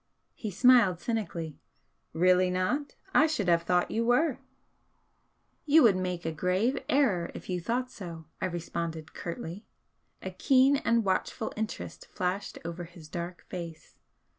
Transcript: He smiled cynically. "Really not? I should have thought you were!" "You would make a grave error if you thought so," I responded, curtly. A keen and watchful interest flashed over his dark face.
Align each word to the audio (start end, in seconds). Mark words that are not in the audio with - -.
He 0.33 0.49
smiled 0.49 0.99
cynically. 0.99 1.59
"Really 2.11 2.49
not? 2.49 2.95
I 3.13 3.27
should 3.27 3.47
have 3.47 3.61
thought 3.61 3.91
you 3.91 4.03
were!" 4.03 4.39
"You 5.67 5.83
would 5.83 5.95
make 5.95 6.25
a 6.25 6.31
grave 6.31 6.79
error 6.89 7.29
if 7.35 7.51
you 7.51 7.61
thought 7.61 7.91
so," 7.91 8.25
I 8.41 8.47
responded, 8.47 9.13
curtly. 9.13 9.67
A 10.23 10.31
keen 10.31 10.77
and 10.77 11.05
watchful 11.05 11.53
interest 11.55 12.07
flashed 12.15 12.57
over 12.65 12.85
his 12.85 13.07
dark 13.09 13.45
face. 13.47 13.95